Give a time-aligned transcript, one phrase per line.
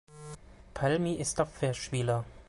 [0.73, 2.25] Palmi ist Abwehrspieler.